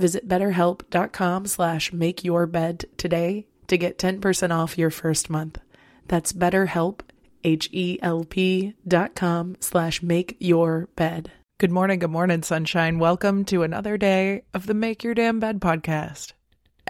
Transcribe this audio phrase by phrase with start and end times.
[0.00, 5.60] Visit betterhelp.com slash makeyourbed today to get 10% off your first month.
[6.08, 7.00] That's betterhelp,
[7.44, 11.30] H-E-L-P dot com slash make your bed.
[11.58, 12.98] Good morning, good morning, sunshine.
[12.98, 16.32] Welcome to another day of the Make Your Damn Bed podcast.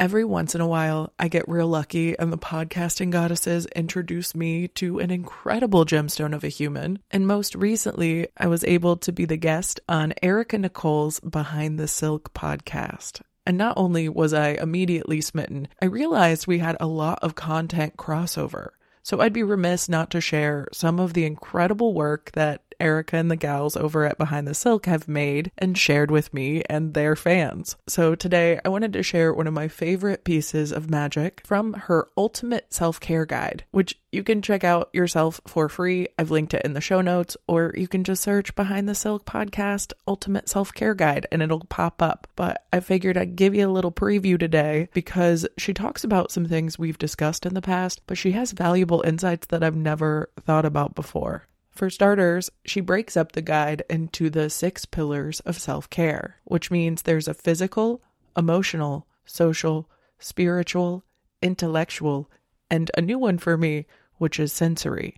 [0.01, 4.67] Every once in a while, I get real lucky, and the podcasting goddesses introduce me
[4.69, 7.01] to an incredible gemstone of a human.
[7.11, 11.87] And most recently, I was able to be the guest on Erica Nicole's Behind the
[11.87, 13.21] Silk podcast.
[13.45, 17.99] And not only was I immediately smitten, I realized we had a lot of content
[17.99, 18.71] crossover.
[19.03, 23.31] So I'd be remiss not to share some of the incredible work that Erica and
[23.31, 27.15] the gals over at Behind the Silk have made and shared with me and their
[27.17, 27.77] fans.
[27.87, 32.09] So today I wanted to share one of my favorite pieces of magic from her
[32.17, 36.09] Ultimate Self Care Guide, which you can check out yourself for free.
[36.19, 39.25] I've linked it in the show notes, or you can just search Behind the Silk
[39.25, 42.27] Podcast Ultimate Self Care Guide and it'll pop up.
[42.35, 46.47] But I figured I'd give you a little preview today because she talks about some
[46.47, 50.65] things we've discussed in the past, but she has valuable insights that I've never thought
[50.65, 51.47] about before.
[51.81, 56.71] For starters, she breaks up the guide into the six pillars of self care, which
[56.71, 58.03] means there's a physical,
[58.37, 61.05] emotional, social, spiritual,
[61.41, 62.31] intellectual,
[62.71, 63.87] and a new one for me,
[64.19, 65.17] which is sensory.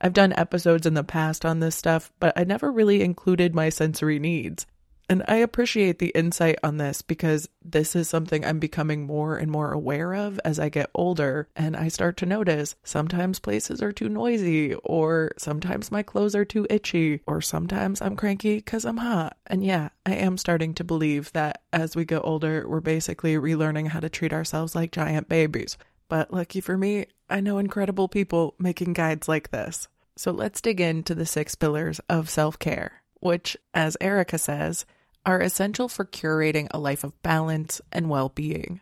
[0.00, 3.68] I've done episodes in the past on this stuff, but I never really included my
[3.68, 4.66] sensory needs.
[5.10, 9.50] And I appreciate the insight on this because this is something I'm becoming more and
[9.50, 11.48] more aware of as I get older.
[11.56, 16.44] And I start to notice sometimes places are too noisy, or sometimes my clothes are
[16.44, 19.36] too itchy, or sometimes I'm cranky because I'm hot.
[19.48, 23.88] And yeah, I am starting to believe that as we get older, we're basically relearning
[23.88, 25.76] how to treat ourselves like giant babies.
[26.08, 29.88] But lucky for me, I know incredible people making guides like this.
[30.14, 34.86] So let's dig into the six pillars of self care, which, as Erica says,
[35.24, 38.80] are essential for curating a life of balance and well being.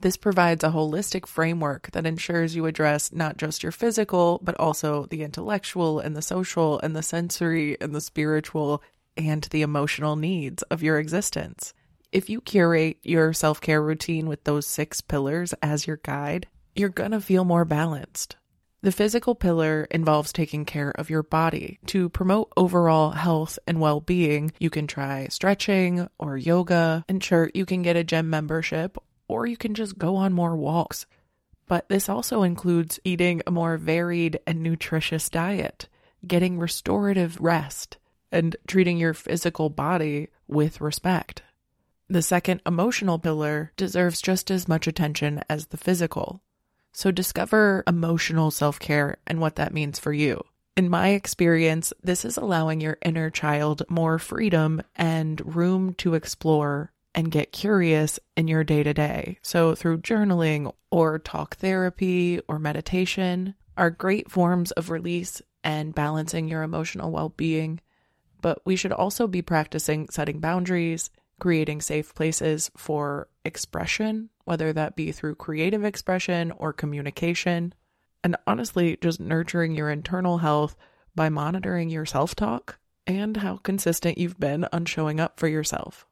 [0.00, 5.06] This provides a holistic framework that ensures you address not just your physical, but also
[5.06, 8.82] the intellectual and the social and the sensory and the spiritual
[9.16, 11.74] and the emotional needs of your existence.
[12.12, 16.88] If you curate your self care routine with those six pillars as your guide, you're
[16.88, 18.36] going to feel more balanced.
[18.80, 21.80] The physical pillar involves taking care of your body.
[21.86, 27.50] To promote overall health and well being, you can try stretching or yoga, and sure,
[27.54, 28.96] you can get a gym membership,
[29.26, 31.06] or you can just go on more walks.
[31.66, 35.88] But this also includes eating a more varied and nutritious diet,
[36.24, 37.98] getting restorative rest,
[38.30, 41.42] and treating your physical body with respect.
[42.08, 46.42] The second emotional pillar deserves just as much attention as the physical.
[46.98, 50.42] So discover emotional self care and what that means for you.
[50.76, 56.90] In my experience, this is allowing your inner child more freedom and room to explore
[57.14, 59.38] and get curious in your day to day.
[59.42, 66.48] So, through journaling or talk therapy or meditation are great forms of release and balancing
[66.48, 67.78] your emotional well being.
[68.40, 74.96] But we should also be practicing setting boundaries, creating safe places for expression, whether that
[74.96, 77.74] be through creative expression or communication,
[78.24, 80.74] and honestly, just nurturing your internal health
[81.14, 86.06] by monitoring your self talk and how consistent you've been on showing up for yourself.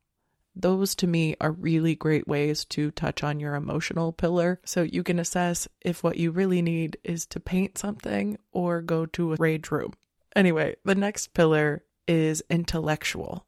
[0.55, 5.03] Those to me are really great ways to touch on your emotional pillar so you
[5.03, 9.37] can assess if what you really need is to paint something or go to a
[9.37, 9.95] rage room.
[10.35, 13.47] Anyway, the next pillar is intellectual.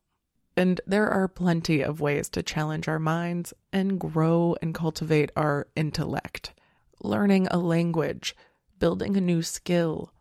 [0.58, 5.68] And there are plenty of ways to challenge our minds and grow and cultivate our
[5.76, 6.52] intellect.
[7.00, 8.34] Learning a language,
[8.80, 10.12] building a new skill,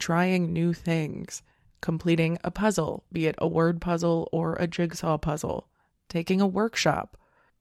[0.00, 1.44] trying new things,
[1.80, 5.68] completing a puzzle, be it a word puzzle or a jigsaw puzzle,
[6.08, 7.16] taking a workshop,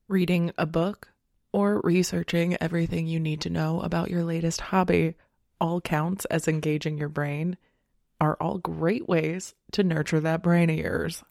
[0.07, 1.09] reading a book,
[1.51, 5.13] or researching everything you need to know about your latest hobby
[5.61, 7.57] all counts as engaging your brain
[8.19, 11.23] are all great ways to nurture that brain of yours.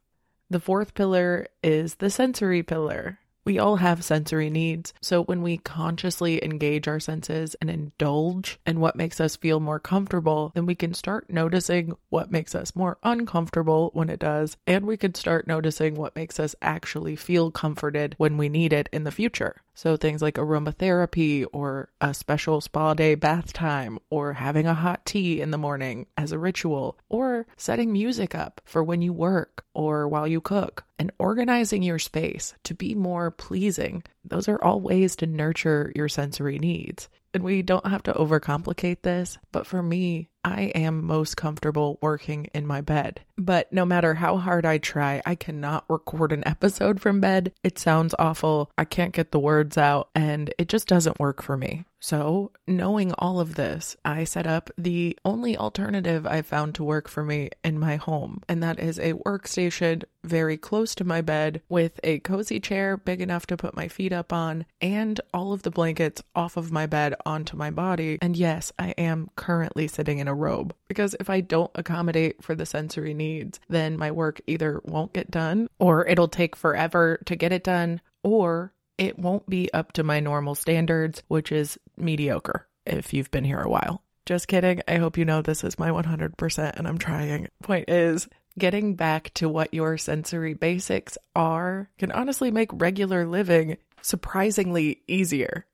[0.53, 3.19] The fourth pillar is the sensory pillar.
[3.43, 4.93] We all have sensory needs.
[5.01, 9.81] So when we consciously engage our senses and indulge in what makes us feel more
[9.81, 14.59] comfortable, then we can start noticing what makes us more uncomfortable when it does.
[14.67, 18.91] And we can start noticing what makes us actually feel comforted when we need it
[18.93, 19.63] in the future.
[19.75, 25.07] So things like aromatherapy or a special spa day bath time or having a hot
[25.07, 29.65] tea in the morning as a ritual or setting music up for when you work
[29.75, 34.03] or while you cook and organizing your space to be more pleasing.
[34.25, 37.09] Those are all ways to nurture your sensory needs.
[37.35, 42.49] And we don't have to overcomplicate this, but for me, I am most comfortable working
[42.53, 43.21] in my bed.
[43.39, 47.53] But no matter how hard I try, I cannot record an episode from bed.
[47.63, 48.71] It sounds awful.
[48.77, 51.85] I can't get the words out, and it just doesn't work for me.
[52.05, 57.07] So, knowing all of this, I set up the only alternative I found to work
[57.07, 61.63] for me in my home, and that is a workstation very close to my bed
[61.69, 65.63] with a cozy chair big enough to put my feet up on and all of
[65.63, 68.19] the blankets off of my bed onto my body.
[68.21, 72.57] And yes, I am currently sitting in a robe because if I don't accommodate for
[72.57, 77.37] the sensory needs, then my work either won't get done or it'll take forever to
[77.37, 82.69] get it done or it won't be up to my normal standards, which is mediocre
[82.85, 84.03] if you've been here a while.
[84.27, 84.83] Just kidding.
[84.87, 87.49] I hope you know this is my 100% and I'm trying.
[87.63, 88.29] Point is,
[88.59, 95.67] getting back to what your sensory basics are can honestly make regular living surprisingly easier.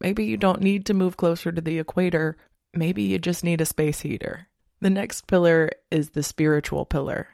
[0.00, 2.36] Maybe you don't need to move closer to the equator,
[2.74, 4.48] maybe you just need a space heater.
[4.80, 7.28] The next pillar is the spiritual pillar.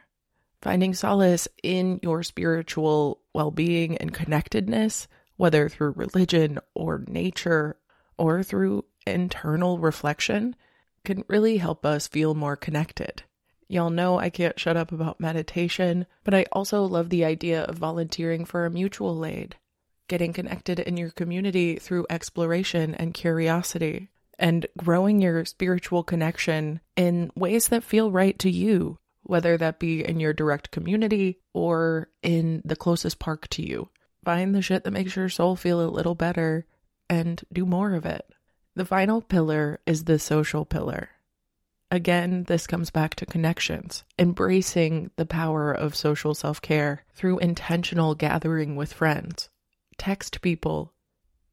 [0.62, 7.76] Finding solace in your spiritual well being and connectedness, whether through religion or nature
[8.18, 10.56] or through internal reflection,
[11.04, 13.22] can really help us feel more connected.
[13.68, 17.76] Y'all know I can't shut up about meditation, but I also love the idea of
[17.76, 19.56] volunteering for a mutual aid,
[20.08, 27.30] getting connected in your community through exploration and curiosity, and growing your spiritual connection in
[27.34, 32.60] ways that feel right to you, whether that be in your direct community or in
[32.64, 33.88] the closest park to you.
[34.24, 36.66] Find the shit that makes your soul feel a little better
[37.08, 38.26] and do more of it.
[38.74, 41.10] The final pillar is the social pillar.
[41.90, 48.14] Again, this comes back to connections, embracing the power of social self care through intentional
[48.14, 49.48] gathering with friends.
[49.96, 50.92] Text people,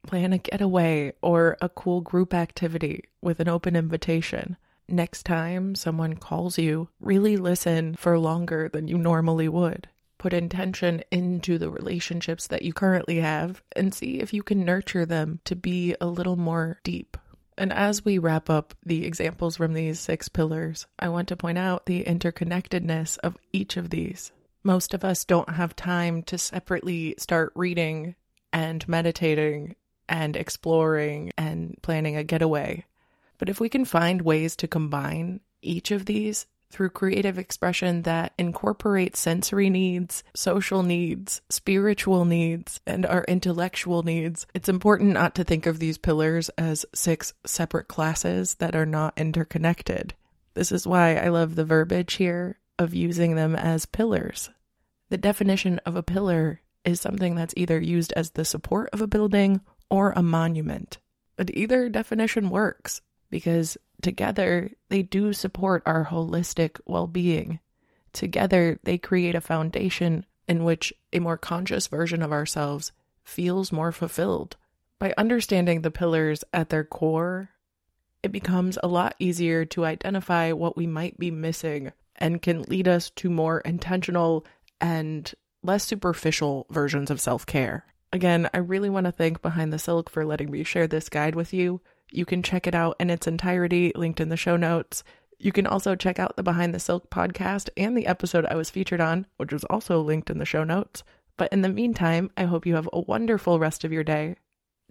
[0.04, 4.58] plan a getaway or a cool group activity with an open invitation.
[4.90, 9.90] Next time someone calls you, really listen for longer than you normally would.
[10.22, 15.04] Put intention into the relationships that you currently have and see if you can nurture
[15.04, 17.18] them to be a little more deep.
[17.58, 21.58] And as we wrap up the examples from these six pillars, I want to point
[21.58, 24.32] out the interconnectedness of each of these.
[24.64, 28.14] Most of us don't have time to separately start reading
[28.54, 29.76] and meditating
[30.08, 32.86] and exploring and planning a getaway.
[33.40, 38.34] But if we can find ways to combine each of these, through creative expression that
[38.38, 44.48] incorporates sensory needs, social needs, spiritual needs, and our intellectual needs.
[44.54, 49.18] It's important not to think of these pillars as six separate classes that are not
[49.18, 50.14] interconnected.
[50.54, 54.50] This is why I love the verbiage here of using them as pillars.
[55.10, 59.08] The definition of a pillar is something that's either used as the support of a
[59.08, 60.98] building or a monument.
[61.36, 67.60] But either definition works because together they do support our holistic well being.
[68.14, 72.92] Together they create a foundation in which a more conscious version of ourselves
[73.24, 74.58] feels more fulfilled.
[75.00, 77.50] By understanding the pillars at their core,
[78.22, 82.88] it becomes a lot easier to identify what we might be missing and can lead
[82.88, 84.46] us to more intentional
[84.80, 87.86] and less superficial versions of self care.
[88.14, 91.36] Again, I really want to thank Behind the Silk for letting me share this guide
[91.36, 91.82] with you.
[92.12, 95.04] You can check it out in its entirety, linked in the show notes.
[95.40, 98.70] You can also check out the Behind the Silk podcast and the episode I was
[98.70, 101.04] featured on, which was also linked in the show notes.
[101.38, 104.36] But in the meantime, I hope you have a wonderful rest of your day.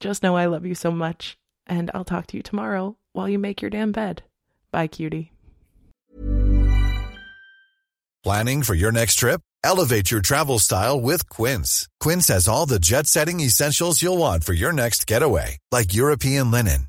[0.00, 1.36] Just know I love you so much,
[1.66, 4.22] and I'll talk to you tomorrow while you make your damn bed.
[4.72, 5.32] Bye, cutie.
[8.22, 9.40] Planning for your next trip?
[9.64, 11.88] Elevate your travel style with Quince.
[12.00, 16.50] Quince has all the jet setting essentials you'll want for your next getaway, like European
[16.50, 16.88] linen,